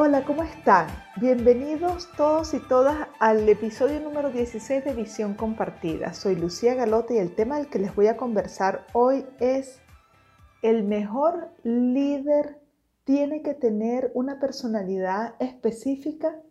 [0.00, 0.86] Hola, ¿cómo están?
[1.16, 6.14] Bienvenidos todos y todas al episodio número 16 de Visión Compartida.
[6.14, 9.80] Soy Lucía Galote y el tema del que les voy a conversar hoy es
[10.62, 12.60] el mejor líder
[13.02, 16.42] tiene que tener una personalidad específica.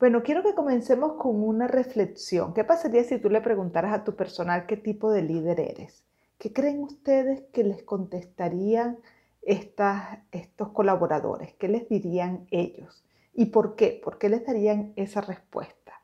[0.00, 2.54] Bueno, quiero que comencemos con una reflexión.
[2.54, 6.06] ¿Qué pasaría si tú le preguntaras a tu personal qué tipo de líder eres?
[6.38, 8.96] ¿Qué creen ustedes que les contestarían?
[9.46, 11.54] Estos colaboradores?
[11.54, 13.04] ¿Qué les dirían ellos?
[13.32, 13.98] ¿Y por qué?
[14.02, 16.02] ¿Por qué les darían esa respuesta?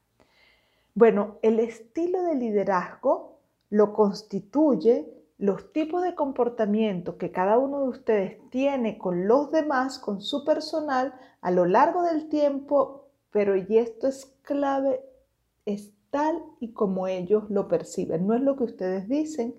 [0.95, 3.39] Bueno, el estilo de liderazgo
[3.71, 9.99] lo constituye los tipos de comportamiento que cada uno de ustedes tiene con los demás,
[9.99, 15.01] con su personal, a lo largo del tiempo, pero y esto es clave,
[15.65, 18.27] es tal y como ellos lo perciben.
[18.27, 19.55] No es lo que ustedes dicen,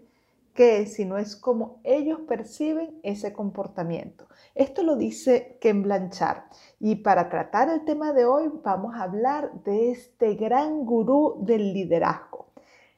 [0.54, 4.28] que es, sino es como ellos perciben ese comportamiento.
[4.56, 6.44] Esto lo dice Ken Blanchard.
[6.80, 11.74] Y para tratar el tema de hoy vamos a hablar de este gran gurú del
[11.74, 12.54] liderazgo,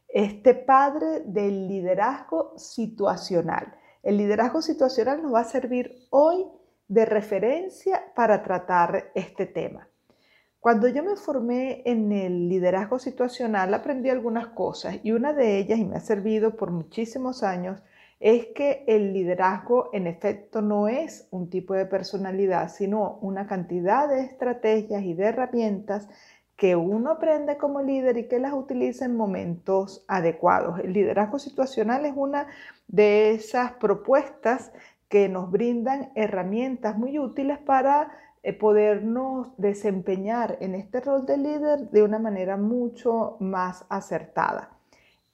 [0.10, 3.74] este padre del liderazgo situacional.
[4.04, 6.46] El liderazgo situacional nos va a servir hoy
[6.88, 9.88] de referencia para tratar este tema.
[10.66, 15.78] Cuando yo me formé en el liderazgo situacional, aprendí algunas cosas y una de ellas,
[15.78, 17.84] y me ha servido por muchísimos años,
[18.20, 24.10] es que el liderazgo en efecto no es un tipo de personalidad, sino una cantidad
[24.10, 26.10] de estrategias y de herramientas
[26.56, 30.80] que uno aprende como líder y que las utiliza en momentos adecuados.
[30.80, 32.48] El liderazgo situacional es una
[32.88, 34.72] de esas propuestas
[35.10, 38.10] que nos brindan herramientas muy útiles para
[38.54, 44.78] podernos desempeñar en este rol de líder de una manera mucho más acertada.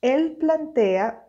[0.01, 1.27] Él plantea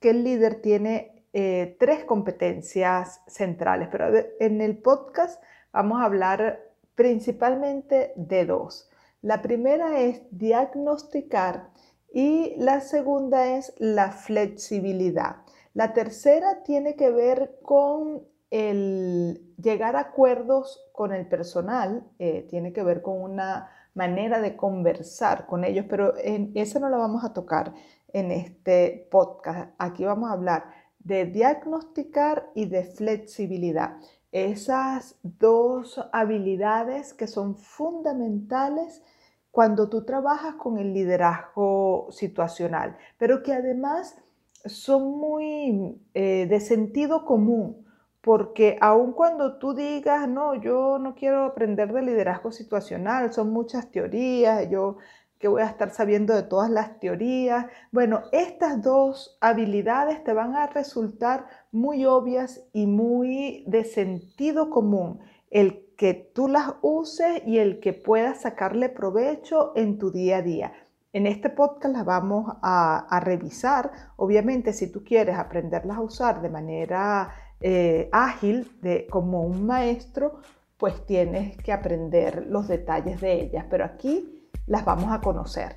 [0.00, 4.06] que el líder tiene eh, tres competencias centrales, pero
[4.40, 6.60] en el podcast vamos a hablar
[6.94, 8.90] principalmente de dos.
[9.22, 11.70] La primera es diagnosticar
[12.12, 15.36] y la segunda es la flexibilidad.
[15.74, 22.72] La tercera tiene que ver con el llegar a acuerdos con el personal eh, tiene
[22.72, 27.24] que ver con una manera de conversar con ellos, pero en, esa no la vamos
[27.24, 27.72] a tocar
[28.12, 29.72] en este podcast.
[29.78, 30.64] Aquí vamos a hablar
[30.98, 33.96] de diagnosticar y de flexibilidad.
[34.32, 39.02] Esas dos habilidades que son fundamentales
[39.50, 44.16] cuando tú trabajas con el liderazgo situacional, pero que además
[44.64, 47.84] son muy eh, de sentido común
[48.20, 53.90] porque aun cuando tú digas, no, yo no quiero aprender de liderazgo situacional, son muchas
[53.90, 54.98] teorías, yo
[55.38, 60.54] que voy a estar sabiendo de todas las teorías, bueno, estas dos habilidades te van
[60.54, 65.20] a resultar muy obvias y muy de sentido común,
[65.50, 70.42] el que tú las uses y el que puedas sacarle provecho en tu día a
[70.42, 70.72] día.
[71.14, 73.90] En este podcast las vamos a, a revisar.
[74.16, 80.40] Obviamente, si tú quieres aprenderlas a usar de manera eh, ágil de, como un maestro,
[80.76, 85.76] pues tienes que aprender los detalles de ellas, pero aquí las vamos a conocer.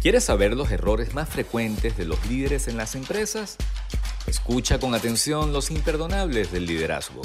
[0.00, 3.56] ¿Quieres saber los errores más frecuentes de los líderes en las empresas?
[4.26, 7.22] Escucha con atención los imperdonables del liderazgo.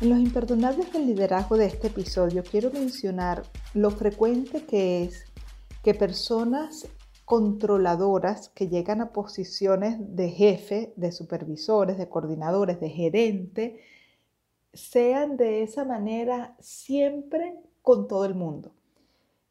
[0.00, 3.42] En los imperdonables del liderazgo de este episodio quiero mencionar
[3.74, 5.24] lo frecuente que es
[5.82, 6.86] que personas
[7.30, 13.78] controladoras que llegan a posiciones de jefe, de supervisores, de coordinadores, de gerente,
[14.72, 18.72] sean de esa manera siempre con todo el mundo.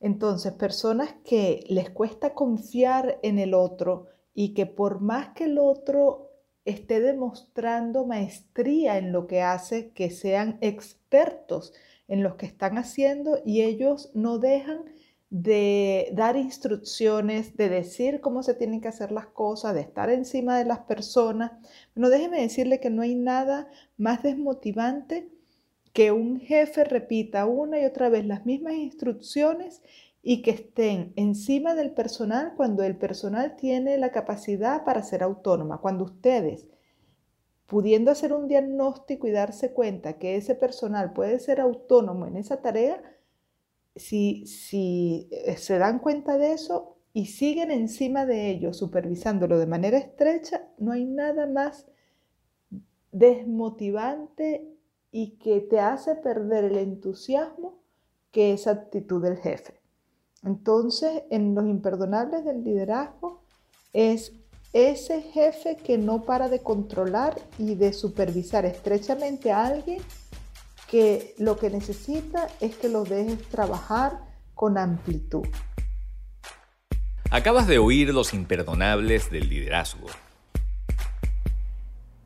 [0.02, 5.58] Entonces, personas que les cuesta confiar en el otro y que por más que el
[5.58, 6.32] otro
[6.66, 11.74] esté demostrando maestría en lo que hace, que sean expertos
[12.10, 14.84] en lo que están haciendo y ellos no dejan
[15.30, 20.58] de dar instrucciones, de decir cómo se tienen que hacer las cosas, de estar encima
[20.58, 21.52] de las personas.
[21.96, 25.30] No déjeme decirle que no hay nada más desmotivante
[25.94, 29.82] que un jefe repita una y otra vez las mismas instrucciones
[30.22, 35.80] y que estén encima del personal cuando el personal tiene la capacidad para ser autónoma.
[35.80, 36.68] Cuando ustedes
[37.68, 42.62] pudiendo hacer un diagnóstico y darse cuenta que ese personal puede ser autónomo en esa
[42.62, 43.00] tarea,
[44.00, 49.98] si, eh, se dan cuenta de eso y siguen encima de ello, supervisándolo de manera
[49.98, 51.86] estrecha, no hay nada más
[53.12, 54.68] desmotivante
[55.12, 57.80] y que te hace perder el entusiasmo
[58.32, 59.80] que esa actitud del jefe.
[60.44, 63.42] Entonces, en los imperdonables del liderazgo
[63.92, 64.34] es
[64.72, 70.00] ese jefe que no para de controlar y de supervisar estrechamente a alguien
[70.90, 74.20] que lo que necesita es que lo dejes trabajar
[74.56, 75.46] con amplitud.
[77.32, 80.08] Acabas de oír los imperdonables del liderazgo.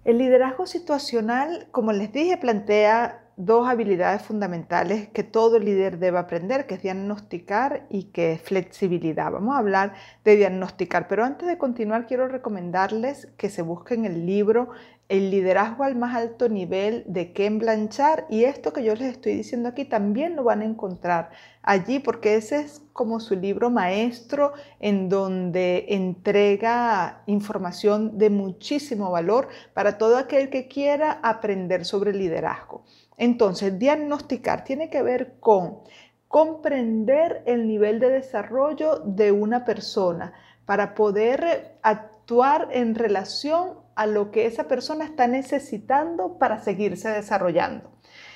[0.06, 6.68] El liderazgo situacional, como les dije, plantea dos habilidades fundamentales que todo líder debe aprender,
[6.68, 9.32] que es diagnosticar y que es flexibilidad.
[9.32, 9.94] Vamos a hablar
[10.24, 14.70] de diagnosticar, pero antes de continuar quiero recomendarles que se busquen el libro
[15.10, 19.36] El liderazgo al más alto nivel de Ken Blanchard y esto que yo les estoy
[19.36, 21.32] diciendo aquí también lo van a encontrar
[21.62, 29.50] allí porque ese es como su libro maestro en donde entrega información de muchísimo valor
[29.74, 32.84] para todo aquel que quiera aprender sobre liderazgo.
[33.18, 35.80] Entonces, diagnosticar tiene que ver con
[36.28, 40.34] comprender el nivel de desarrollo de una persona
[40.66, 47.92] para poder actuar en relación a lo que esa persona está necesitando para seguirse desarrollando.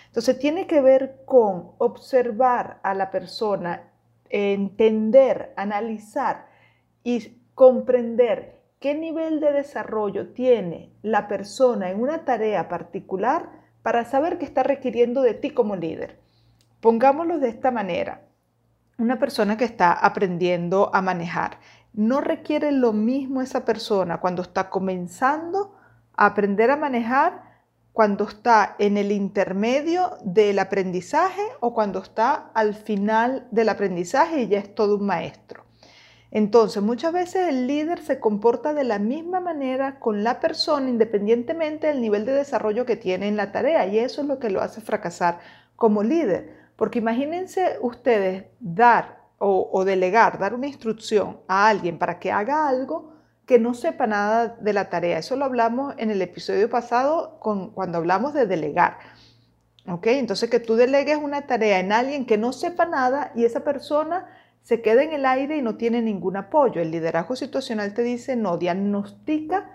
[0.07, 3.91] Entonces, tiene que ver con observar a la persona,
[4.29, 6.47] entender, analizar
[7.03, 13.49] y comprender qué nivel de desarrollo tiene la persona en una tarea particular
[13.87, 16.19] para saber qué está requiriendo de ti como líder.
[16.81, 18.27] Pongámoslo de esta manera.
[18.97, 21.61] Una persona que está aprendiendo a manejar,
[21.93, 25.77] no requiere lo mismo esa persona cuando está comenzando
[26.17, 27.63] a aprender a manejar,
[27.93, 34.47] cuando está en el intermedio del aprendizaje o cuando está al final del aprendizaje y
[34.49, 35.63] ya es todo un maestro.
[36.31, 41.87] Entonces, muchas veces el líder se comporta de la misma manera con la persona independientemente
[41.87, 44.61] del nivel de desarrollo que tiene en la tarea y eso es lo que lo
[44.61, 45.39] hace fracasar
[45.75, 46.53] como líder.
[46.75, 53.13] Porque imagínense ustedes dar o, delegar, dar una instrucción a alguien para que haga algo
[53.45, 55.19] que no sepa nada de la tarea.
[55.19, 58.97] Eso lo hablamos en el episodio pasado cuando hablamos de delegar.
[59.87, 60.07] ¿Ok?
[60.07, 64.27] Entonces que tú delegues una tarea en alguien que no sepa nada y esa persona
[64.67, 66.81] se queda en el aire y no tiene ningún apoyo.
[66.81, 69.71] El liderazgo situacional te dice, no, diagnostica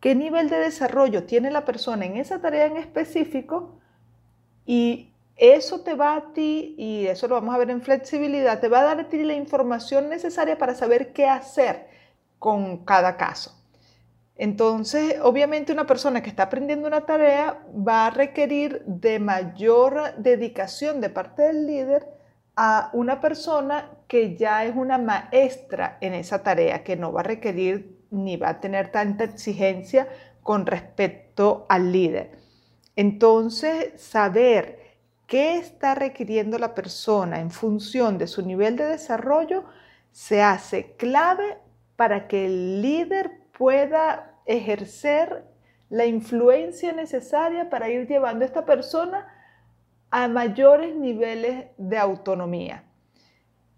[0.00, 3.78] qué nivel de desarrollo tiene la persona en esa tarea en específico
[4.66, 8.68] y eso te va a ti, y eso lo vamos a ver en flexibilidad, te
[8.68, 11.86] va a dar a ti la información necesaria para saber qué hacer
[12.38, 13.58] con cada caso.
[14.36, 21.00] Entonces, obviamente una persona que está aprendiendo una tarea va a requerir de mayor dedicación
[21.00, 22.13] de parte del líder
[22.56, 27.24] a una persona que ya es una maestra en esa tarea, que no va a
[27.24, 30.08] requerir ni va a tener tanta exigencia
[30.42, 32.38] con respecto al líder.
[32.96, 34.78] Entonces, saber
[35.26, 39.64] qué está requiriendo la persona en función de su nivel de desarrollo
[40.12, 41.58] se hace clave
[41.96, 45.44] para que el líder pueda ejercer
[45.90, 49.26] la influencia necesaria para ir llevando a esta persona
[50.14, 52.84] a mayores niveles de autonomía.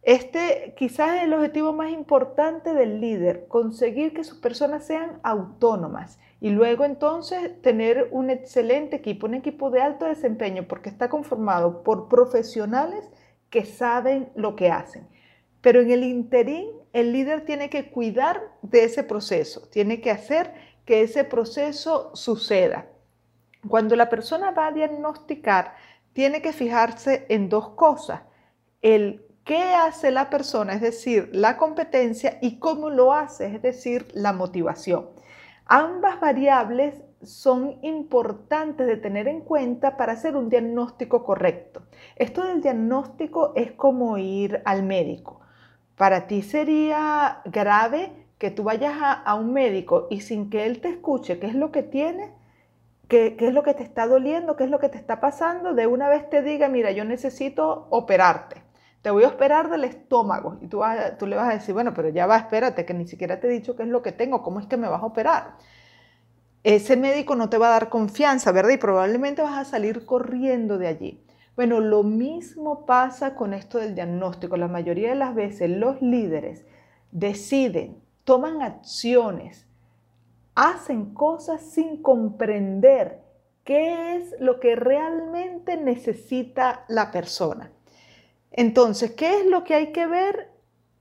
[0.03, 6.19] Este quizás es el objetivo más importante del líder, conseguir que sus personas sean autónomas
[6.39, 11.83] y luego entonces tener un excelente equipo, un equipo de alto desempeño porque está conformado
[11.83, 13.09] por profesionales
[13.49, 15.09] que saben lo que hacen.
[15.63, 20.53] Pero en el interín, el líder tiene que cuidar de ese proceso, tiene que hacer
[20.85, 22.89] que ese proceso suceda.
[23.67, 25.75] Cuando la persona va a diagnosticar,
[26.17, 28.23] tiene que fijarse en dos cosas.
[28.81, 34.09] El qué hace la persona, es decir, la competencia, y cómo lo hace, es decir,
[34.15, 35.11] la motivación.
[35.67, 41.83] Ambas variables son importantes de tener en cuenta para hacer un diagnóstico correcto.
[42.17, 45.43] Esto del diagnóstico es como ir al médico.
[45.97, 50.89] Para ti sería grave que tú vayas a, un médico y sin que él te
[50.89, 52.31] escuche qué es lo que tienes,
[53.09, 55.87] qué, es lo que te está doliendo, qué es lo que te está pasando, de
[55.87, 58.63] una vez te diga, mira, yo necesito operarte,
[59.03, 60.59] te voy a operar del estómago.
[60.61, 60.83] Y tú,
[61.19, 63.51] tú le vas a decir, bueno, pero ya va, espérate, que ni siquiera te he
[63.51, 65.57] dicho qué es lo que tengo, cómo es que me vas a operar.
[66.65, 68.71] Ese médico no te va a dar confianza, ¿verdad?
[68.71, 71.23] Y probablemente vas a salir corriendo de allí.
[71.55, 74.57] Bueno, lo mismo pasa con esto del diagnóstico.
[74.57, 76.67] La mayoría de las veces los líderes
[77.13, 79.66] deciden, toman acciones
[80.57, 83.21] hacen cosas sin comprender
[83.63, 87.71] qué es lo que realmente necesita la persona.
[88.51, 90.51] Entonces, ¿qué es lo que hay que ver?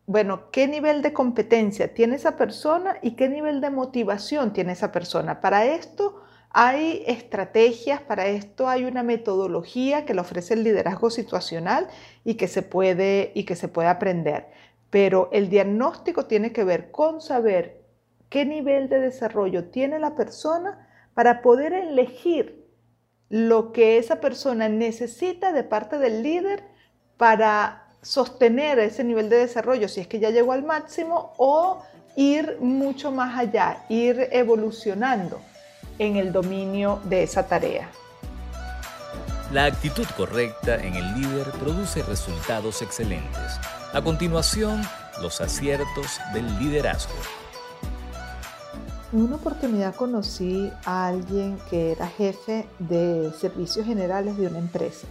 [0.07, 4.91] Bueno, ¿qué nivel de competencia tiene esa persona y qué nivel de motivación tiene esa
[4.91, 5.39] persona?
[5.41, 11.87] Para esto hay estrategias, para esto hay una metodología que le ofrece el liderazgo situacional
[12.23, 14.47] y que se puede, y que se puede aprender.
[14.89, 17.84] Pero el diagnóstico tiene que ver con saber
[18.35, 22.67] qué nivel de desarrollo tiene la persona para poder elegir
[23.29, 26.61] lo que esa persona necesita de parte del líder
[27.15, 31.81] para sostener ese nivel de desarrollo, si es que ya llegó al máximo, o
[32.17, 35.39] ir mucho más allá, ir evolucionando
[35.97, 37.89] en el dominio de esa tarea.
[39.53, 43.61] La actitud correcta en el líder produce resultados excelentes.
[43.93, 44.81] A continuación,
[45.21, 47.15] los aciertos del liderazgo.
[49.13, 55.07] En una oportunidad conocí a alguien que era jefe de servicios generales de una empresa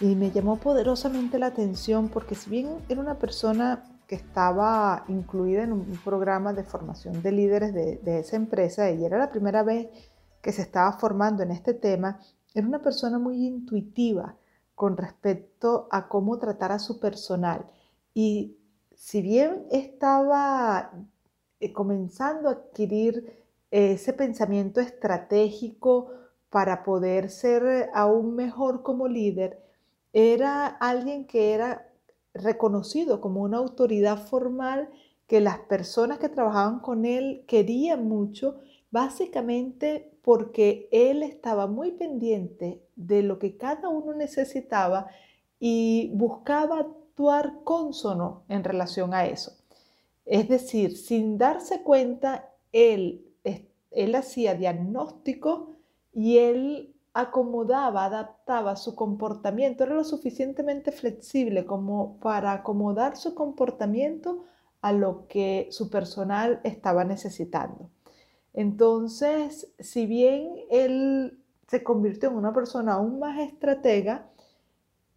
[0.00, 5.64] y me llamó poderosamente la atención porque si bien era una persona que estaba incluida
[5.64, 9.88] en un programa de formación de líderes de, esa empresa y era la primera vez
[10.40, 12.20] que se estaba formando en este tema,
[12.54, 14.36] era una persona muy intuitiva
[14.74, 17.66] con respecto a cómo tratar a su personal.
[18.14, 18.56] Y
[18.94, 20.92] si bien estaba
[21.60, 26.10] eh, comenzando a adquirir ese pensamiento estratégico
[26.50, 29.60] para poder ser aún mejor como líder,
[30.12, 31.92] era alguien que era
[32.32, 34.88] reconocido como una autoridad formal
[35.26, 38.60] que las personas que trabajaban con él querían mucho,
[38.90, 45.08] básicamente porque él estaba muy pendiente de lo que cada uno necesitaba
[45.58, 49.52] y buscaba actuar consono en relación a eso.
[50.26, 53.24] Es decir, sin darse cuenta, él,
[53.92, 55.76] él hacía diagnóstico
[56.12, 64.44] y él acomodaba, adaptaba su comportamiento, era lo suficientemente flexible como para acomodar su comportamiento
[64.82, 67.88] a lo que su personal estaba necesitando.
[68.52, 74.28] Entonces, si bien él se convirtió en una persona aún más estratega,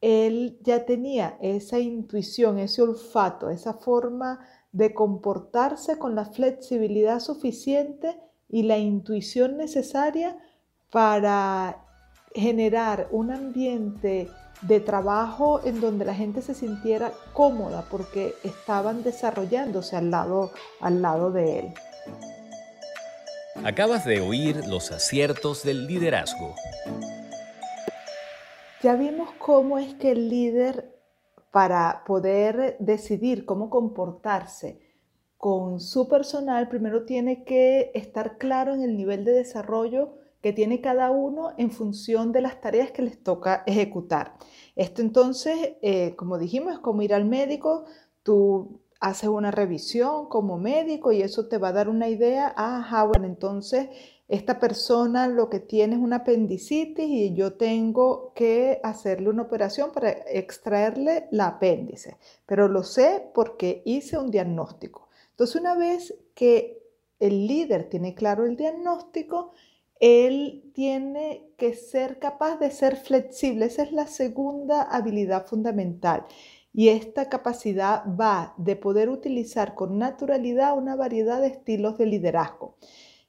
[0.01, 4.39] él ya tenía esa intuición, ese olfato, esa forma
[4.71, 10.38] de comportarse con la flexibilidad suficiente y la intuición necesaria
[10.91, 11.85] para
[12.33, 14.29] generar un ambiente
[14.61, 21.01] de trabajo en donde la gente se sintiera cómoda porque estaban desarrollándose al lado, al
[21.01, 21.73] lado de él.
[23.63, 26.55] Acabas de oír los aciertos del liderazgo.
[28.81, 30.97] Ya vimos cómo es que el líder,
[31.51, 34.79] para poder decidir cómo comportarse
[35.37, 40.81] con su personal, primero tiene que estar claro en el nivel de desarrollo que tiene
[40.81, 44.35] cada uno en función de las tareas que les toca ejecutar.
[44.75, 47.85] Esto entonces, eh, como dijimos, es como ir al médico,
[48.23, 53.03] tú haces una revisión como médico y eso te va a dar una idea, ajá,
[53.05, 53.89] bueno, entonces
[54.29, 59.91] esta persona lo que tiene es una apendicitis y yo tengo que hacerle una operación
[59.91, 65.09] para extraerle la apéndice, pero lo sé porque hice un diagnóstico.
[65.31, 66.79] Entonces, una vez que
[67.19, 69.53] el líder tiene claro el diagnóstico,
[70.00, 73.65] él tiene que ser capaz de ser flexible.
[73.65, 76.25] Esa es la segunda habilidad fundamental.
[76.71, 82.75] Y esta capacidad va de poder utilizar con naturalidad una variedad de estilos de liderazgo.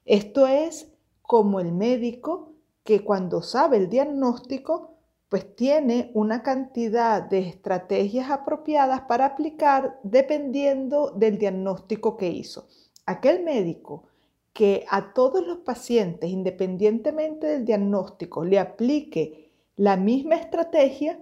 [0.05, 0.90] Esto es
[1.31, 4.97] como el médico que cuando sabe el diagnóstico,
[5.29, 12.67] pues tiene una cantidad de estrategias apropiadas para aplicar dependiendo del diagnóstico que hizo.
[13.05, 14.09] Aquel médico
[14.51, 21.17] que a todos los pacientes, independientemente del diagnóstico, le aplique la misma estrategia,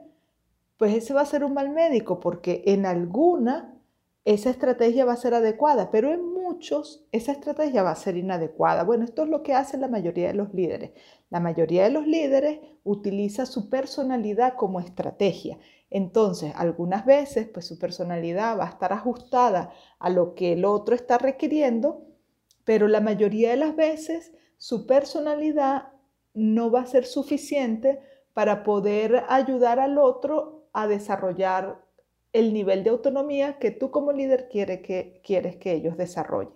[0.77, 3.78] pues ese va a ser un mal médico porque en alguna
[4.25, 8.83] esa estrategia va a ser adecuada, pero en muchos esa estrategia va a ser inadecuada.
[8.83, 10.91] Bueno, esto es lo que hace la mayoría de los líderes.
[11.29, 15.57] La mayoría de los líderes utiliza su personalidad como estrategia.
[15.89, 20.95] Entonces, algunas veces, pues su personalidad va a estar ajustada a lo que el otro
[20.95, 22.05] está requiriendo,
[22.65, 25.93] pero la mayoría de las veces su personalidad
[26.33, 27.99] no va a ser suficiente
[28.33, 31.83] para poder ayudar al otro a desarrollar
[32.33, 36.53] el nivel de autonomía que tú como líder que, quieres que ellos desarrollen.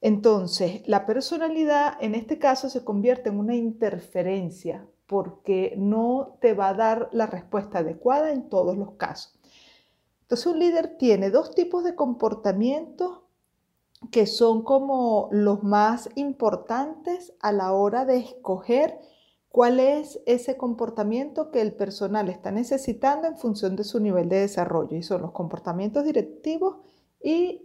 [0.00, 6.68] Entonces, la personalidad en este caso se convierte en una interferencia porque no te va
[6.68, 9.38] a dar la respuesta adecuada en todos los casos.
[10.22, 13.20] Entonces, un líder tiene dos tipos de comportamientos
[14.10, 18.98] que son como los más importantes a la hora de escoger
[19.54, 24.40] cuál es ese comportamiento que el personal está necesitando en función de su nivel de
[24.40, 24.96] desarrollo.
[24.96, 26.78] Y son los comportamientos directivos
[27.22, 27.62] y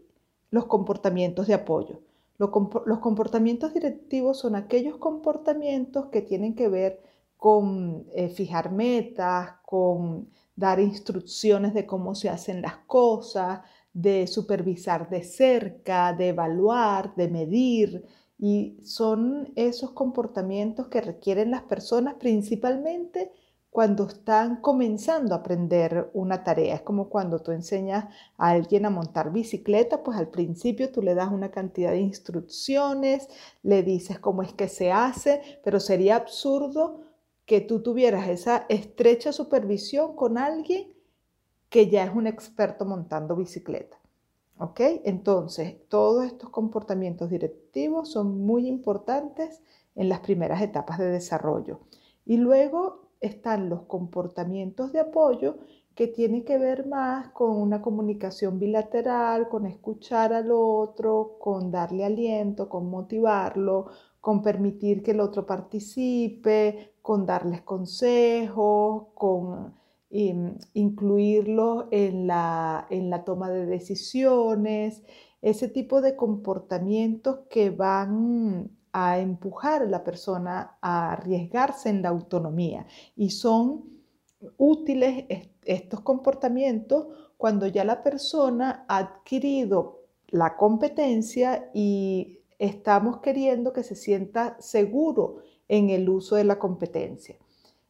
[0.51, 2.01] los comportamientos de apoyo.
[2.37, 2.51] Los,
[2.99, 7.01] comportamientos directivos son aquellos comportamientos que tienen que ver
[7.37, 13.61] con eh, fijar metas, con dar instrucciones de cómo se hacen las cosas,
[13.93, 18.05] de supervisar de cerca, de evaluar, de medir.
[18.39, 23.31] Y son esos comportamientos que requieren las personas principalmente
[23.69, 26.75] cuando están comenzando a aprender una tarea.
[26.75, 28.05] Es como cuando tú enseñas
[28.37, 33.27] a alguien a montar bicicleta, pues al principio tú le das una cantidad de instrucciones,
[33.61, 37.01] le dices cómo es que se hace, pero sería absurdo
[37.45, 40.93] que tú tuvieras esa estrecha supervisión con alguien
[41.69, 43.98] que ya es un experto montando bicicleta.
[44.59, 44.81] ¿Ok?
[45.05, 49.61] Entonces, todos estos comportamientos directivos son muy importantes
[49.95, 51.79] en las primeras etapas de desarrollo.
[52.25, 55.59] Y luego están los comportamientos de apoyo
[55.95, 62.03] que tienen que ver más con una comunicación bilateral, con escuchar al otro, con darle
[62.03, 63.87] aliento, con motivarlo,
[64.19, 69.73] con permitir que el otro participe, con darles consejos, con
[70.09, 75.03] incluirlos en la, en la toma de decisiones,
[75.41, 82.09] ese tipo de comportamientos que van a empujar a la persona a arriesgarse en la
[82.09, 83.83] autonomía y son
[84.57, 85.25] útiles
[85.63, 93.95] estos comportamientos cuando ya la persona ha adquirido la competencia y estamos queriendo que se
[93.95, 95.37] sienta seguro
[95.67, 97.37] en el uso de la competencia.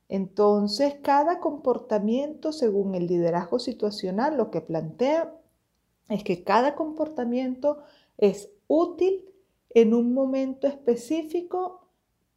[0.10, 5.36] Entonces, cada comportamiento, según el liderazgo situacional, lo que plantea
[6.10, 7.78] es que cada comportamiento
[8.18, 9.24] es útil
[9.70, 11.88] en un momento específico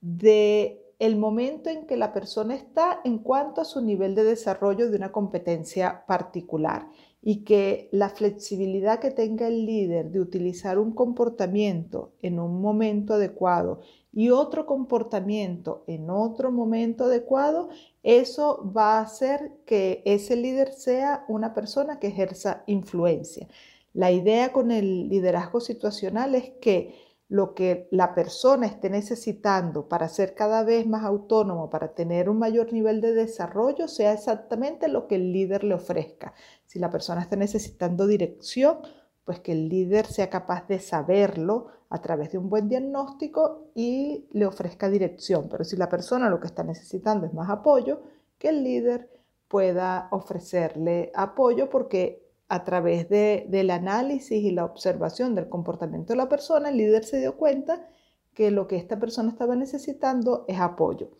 [0.02, 4.88] de el momento en que la persona está en cuanto a su nivel de desarrollo
[4.88, 6.88] de una competencia particular
[7.22, 13.14] y que la flexibilidad que tenga el líder de utilizar un comportamiento en un momento
[13.14, 13.80] adecuado
[14.12, 17.68] y otro comportamiento en otro momento adecuado,
[18.02, 23.48] eso va a hacer que ese líder sea una persona que ejerza influencia.
[23.94, 26.94] La idea con el liderazgo situacional es que
[27.32, 32.38] lo que la persona esté necesitando para ser cada vez más autónomo, para tener un
[32.38, 36.34] mayor nivel de desarrollo, sea exactamente lo que el líder le ofrezca.
[36.66, 38.80] Si la persona está necesitando dirección,
[39.24, 44.28] pues que el líder sea capaz de saberlo a través de un buen diagnóstico y
[44.32, 45.48] le ofrezca dirección.
[45.50, 48.02] Pero si la persona lo que está necesitando es más apoyo,
[48.36, 49.08] que el líder
[49.48, 56.28] pueda ofrecerle apoyo porque a través del análisis y la observación del comportamiento de la
[56.28, 57.88] persona, el líder se dio cuenta
[58.34, 61.12] que lo que esta persona estaba necesitando es apoyo.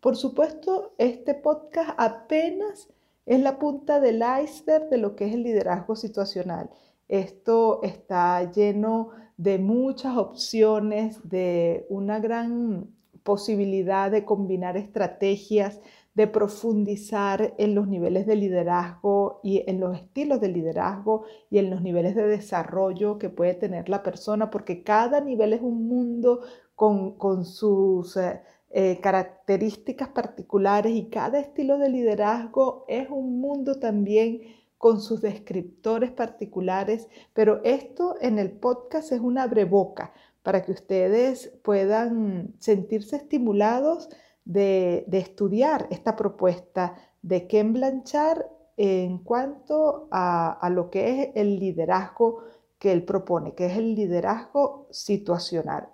[0.00, 2.88] Por supuesto, este podcast apenas
[3.26, 6.70] es la punta del iceberg de lo que es el liderazgo situacional.
[7.08, 12.86] Esto está lleno de muchas opciones, de una gran
[13.24, 15.80] posibilidad de combinar estrategias,
[16.18, 21.70] de profundizar en los niveles de liderazgo y en los estilos de liderazgo y en
[21.70, 26.40] los niveles de desarrollo que puede tener la persona, porque cada nivel es un mundo
[26.74, 34.40] con, sus eh, eh, características particulares y cada estilo de liderazgo es un mundo también
[34.76, 41.52] con sus descriptores particulares, pero esto en el podcast es una breboca para que ustedes
[41.62, 44.08] puedan sentirse estimulados
[44.48, 48.46] de, estudiar esta propuesta de Ken Blanchard
[48.78, 52.44] en cuanto a, lo que es el liderazgo
[52.78, 55.88] que él propone, que es el liderazgo situacional.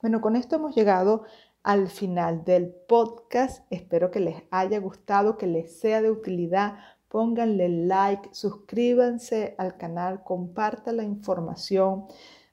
[0.00, 1.24] Bueno, con esto hemos llegado
[1.62, 3.66] al final del podcast.
[3.70, 6.76] Espero que les haya gustado, que les sea de utilidad.
[7.08, 12.06] Pónganle like, suscríbanse al canal, compartan la información.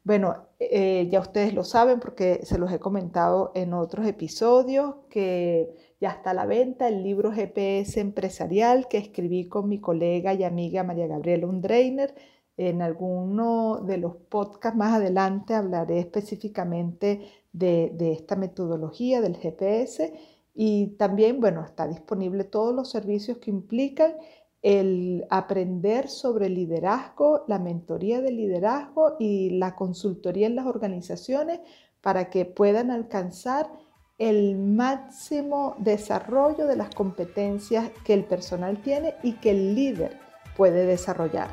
[0.09, 5.69] Bueno, eh, ya ustedes lo saben porque se los he comentado en otros episodios que
[6.01, 10.43] ya está a la venta el libro GPS empresarial que escribí con mi colega y
[10.43, 12.15] amiga María Gabriela Undreiner.
[12.57, 20.11] En alguno de los podcasts más adelante hablaré específicamente de, de esta metodología del GPS
[20.55, 24.13] y también, bueno, está disponible todos los servicios que implican
[24.61, 31.59] el aprender sobre liderazgo, la mentoría de liderazgo y la consultoría en las organizaciones
[32.01, 33.71] para que puedan alcanzar
[34.17, 40.17] el máximo desarrollo de las competencias que el personal tiene y que el líder
[40.57, 41.49] puede desarrollar.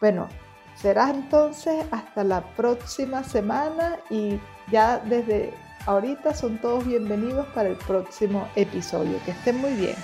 [0.00, 0.28] Bueno,
[0.76, 4.38] Será entonces hasta la próxima semana y
[4.70, 5.52] ya desde
[5.86, 9.18] ahorita son todos bienvenidos para el próximo episodio.
[9.24, 9.94] Que estén muy bien.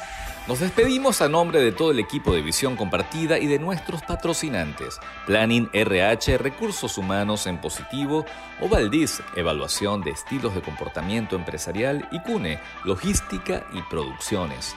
[0.51, 4.99] Nos despedimos a nombre de todo el equipo de Visión Compartida y de nuestros patrocinantes,
[5.25, 8.27] Planning RH, Recursos Humanos en Positivo,
[8.61, 14.75] Ovaldiz, Evaluación de Estilos de Comportamiento Empresarial y CUNE, Logística y Producciones.